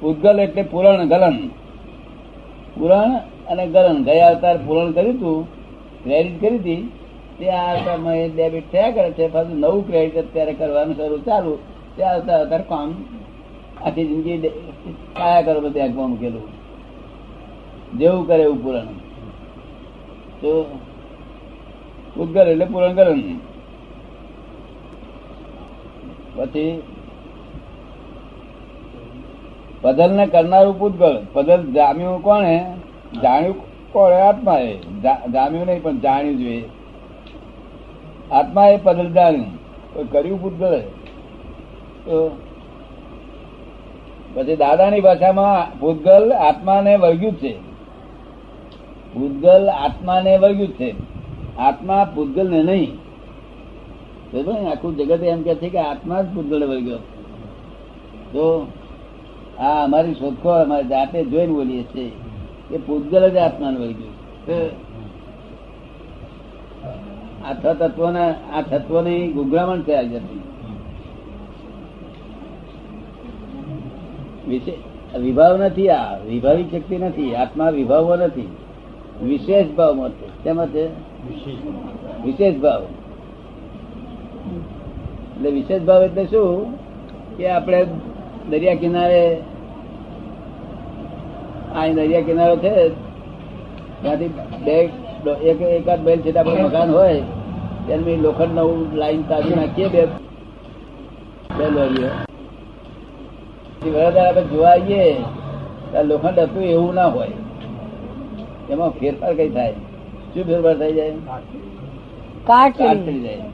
[0.00, 1.36] પૂતગલ એટલે પુરાણ ગલન.
[2.74, 3.12] પુરાણ
[3.48, 4.02] અને ગલન.
[4.02, 5.38] ગયા અવતાર પૂરણ કર્યું હતું
[6.04, 6.92] ક્રેડિટ કરી હતી
[7.38, 11.52] તે આ અવતારમાં ડેબિટ થયા કરે છે, પાછું નવું ક્રેડિટ અત્યારે કરવાનું શરૂ ચાલુ.
[11.96, 12.94] તે આવતા અવતાર કામ
[13.84, 14.48] આખી જિંદગી
[15.16, 16.46] કાયા કરો બધે આગમાં મૂકેલું.
[17.98, 18.86] જેવું કરે એવું પુરાણ.
[20.40, 20.78] તો
[22.18, 23.22] ઉદ્ગલ એટલે પૂરણ ગલન.
[26.36, 26.82] પછી
[29.82, 31.16] પદલ ને કરનારું પૂતગળ.
[31.32, 32.56] પદલ જામ્યું કોણે
[33.22, 33.56] જાણ્યું
[33.92, 34.72] કોણે આત્મા એ
[35.32, 36.64] જામ્યું નહીં, પણ જાણ્યું જોઈએ
[38.32, 39.50] આત્મા એ પદલ જાણ્યું.
[40.10, 40.78] કર્યું પૂતગળ.
[42.04, 42.16] તો
[44.34, 47.52] પછી દાદાની ભાષામાં ભૂતગલ આત્માને વળગ્યું છે.
[49.14, 50.90] ભૂતગલ આત્માને વળગ્યું છે.
[51.58, 52.90] આત્મા ભૂતગલ ને નહીં?
[54.70, 56.98] આખું જગત એમ કે છે કે આત્મા જ ભૂતગલ વળગ્યો.
[58.32, 58.44] તો
[59.60, 62.12] આ અમારી શોધખોળ અમારી જાતે જોઈને બોલીએ છીએ
[62.74, 64.14] એ પૂતગલ જ આત્મા વળગ્યું
[64.46, 64.88] ગયું.
[67.46, 70.40] આ છ તત્વના, આ તત્વની ગુગરામણ છે આ જતી.
[75.20, 78.48] વિભાવ નથી આ, વિભાવી શક્તિ નથી, આત્મા વિભાવો નથી.
[79.22, 80.10] વિશેષ ભાવમાં
[80.42, 80.84] તેમાં છે
[82.24, 82.82] વિશેષ ભાવ.
[85.36, 86.78] એટલે વિશેષ ભાવ એટલે શું?
[87.36, 87.86] કે આપણે
[88.50, 89.22] દરિયા કિનારે
[91.76, 92.72] આ દરિયા કિનારો છે
[94.02, 94.30] ત્યાંથી
[94.64, 94.76] બે
[95.50, 97.18] એક એકાદ બેલ છે આપણે મકાન હોય
[97.86, 100.02] ત્યાંની લોખંડ નવું લાઈન તાજી નાખીએ બે
[101.58, 102.10] બે લોરીઓ.
[103.82, 105.04] વડોદરા આપણે જોવા આવીએ
[105.90, 107.36] ત્યારે લોખંડ હતું એવું ના હોય.
[108.70, 109.74] એમાં ફેરફાર કઈ થાય?
[110.32, 111.14] શું ફેરફાર થઈ જાય?
[112.48, 113.46] કાટ ચડી થઈ જાય.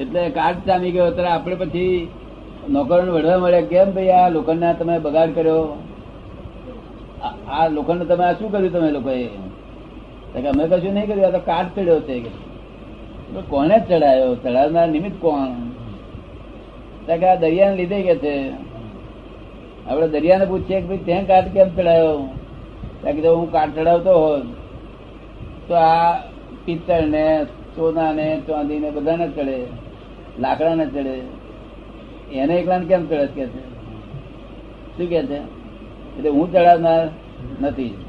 [0.00, 1.94] એટલે કાટ ચામી ગયો ત્યારે આપણે પછી
[2.68, 4.08] નોકરોને વઢવા મળ્યા કેમ ભાઈ?
[4.08, 5.82] આ લોખંડ તમે બગાડ કર્યો.
[7.48, 9.26] આ- લોખંડ તમે, આ શું કર્યું તમે લોકોએ?
[10.48, 12.24] અમે કશું નહીં કર્યું, આ તો કાટ ચડ્યો છે.
[13.48, 14.34] કોને ચડાયો?
[14.34, 15.46] ચડાવનાર નિમિત્ત કોણ?
[17.18, 18.50] કે આ દરિયાને લીધે કે છે.
[19.88, 22.28] આપણે દરિયાને પૂછીએ કે ભાઈ, ત્યાં કાટ કેમ ચડાયો?
[23.04, 24.42] કે જો હું કાટ ચડાવતો હોત,
[25.68, 26.16] તો આ
[26.64, 27.44] પિત્તળ ને
[27.76, 29.66] સોના ને ચાંદી ને બધાને ચડે
[30.38, 31.43] લાકડા ને ચડે.
[32.32, 33.62] એને એકલાને કેમ ચડે કે છે?
[34.96, 35.38] શું કે છે?
[36.16, 37.08] એટલે હું ચડાવનાર
[37.60, 38.04] નથી.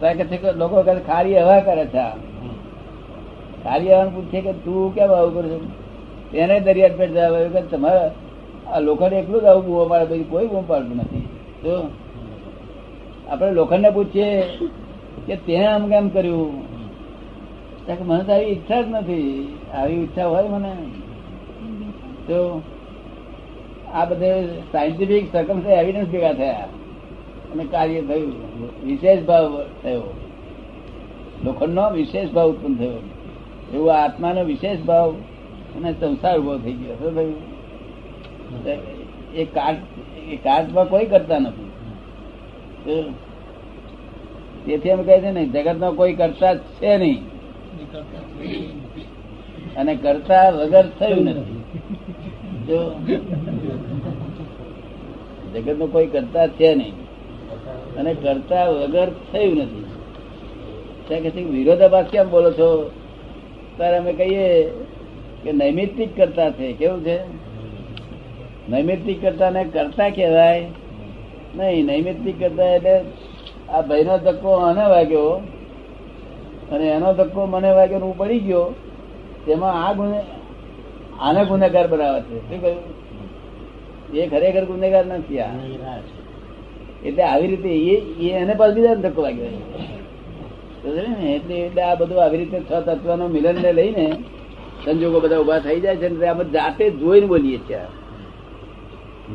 [0.00, 2.08] તો કે લોકો ખારી હવા કરે છે.
[3.64, 5.70] ખારી હવાને પૂછે કે, તું કેમ આવું કરું છું?
[6.34, 8.10] એને દરિયા પેટ જાય કે, તમારે
[8.66, 11.28] આ લોખંડ એકલું જ આવું બૂમો પાડે પછી કોઈ બૂમ પાડતું નથી.
[11.62, 11.90] તો
[13.28, 14.42] આપણે લોખંડને પૂછીએ
[15.26, 16.62] કે તેને આમ કેમ કર્યું?
[18.00, 19.58] મને તો આવી ઈચ્છા જ નથી.
[19.74, 20.72] આવી ઈચ્છા હોય મને.
[22.26, 22.62] તો
[23.92, 26.68] આ બધે સાયન્ટિફિક સકમ એવિડન્સ ભેગા થયા.
[27.52, 28.32] અને કાર્ય થયું.
[28.86, 30.02] વિશેષ ભાવ થયો.
[31.44, 32.92] લોખંડનો વિશેષ ભાવ ઉત્પન્ન થયો.
[33.74, 35.12] એવું આત્માનો વિશેષ ભાવ
[35.76, 36.94] અને સંસાર ઊભો થઈ ગયો.
[36.94, 37.56] શું થયું?
[39.34, 39.78] એ કાર્ડ
[40.28, 41.70] એ કાર્ડમાં કોઈ કરતા નથી.
[44.66, 47.26] તેથી એમ કહે છે ને, જગતનો કોઈ કરતા છે નહીં.
[49.76, 51.62] અને કરતા વગર થયું નથી.
[52.66, 52.92] જો
[55.54, 56.92] જગત નો કોઈ કરતા છે નહીં.
[57.96, 59.84] અને કરતા વગર થયું નથી.
[61.08, 62.90] ત્યાં કે વિરોધાભાસ કેમ બોલો છો?
[63.76, 64.70] ત્યારે અમે કહીએ
[65.44, 66.72] કે નૈમિત્તિક કરતા છે.
[66.72, 67.18] કેવું છે?
[68.70, 70.66] નૈમિત્તિક કરતા ને કરતા કહેવાય?
[71.54, 73.00] નહીં, નૈમિત્તિક કરતા એટલે
[73.68, 75.30] આ ભાઈનો ધક્કો આને વાગ્યો
[76.72, 78.74] અને એનો ધક્કો મને વાગ્યો હું પડી ગયો.
[79.46, 80.20] તેમાં આ ગુને
[81.20, 82.38] આને ગુનેગાર બનાવે છે.
[82.48, 82.82] શું કહ્યું?
[84.14, 85.50] એ ખરેખર ગુનેગાર નથી આ.
[87.04, 87.70] એટલે આવી રીતે
[88.28, 89.48] એને પાછું બીજા ધક્કો ને?
[91.34, 94.06] એટલે એટલે આ બધું આવી રીતે છ તત્વનો મિલન ને લઈને
[94.84, 97.78] સંજોગો બધા ઊભા થઈ જાય છે ને આપણે જાતે જોઈને બોલીએ છીએ.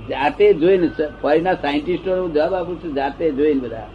[0.09, 0.87] જાતે જોઈને
[1.21, 3.87] ફોરીના સાયન્ટિસ્ટો હું જવાબ આપું છું, જાતે જોઈને બધા.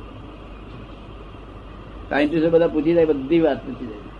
[2.10, 4.15] સાયન્ટિસ્ટો બધા પૂછી જાય, બધી વાત પૂછી જાય.